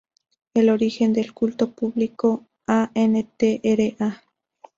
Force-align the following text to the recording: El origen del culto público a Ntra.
El 0.55 0.71
origen 0.71 1.13
del 1.13 1.31
culto 1.31 1.73
público 1.73 2.47
a 2.65 2.89
Ntra. 2.95 4.21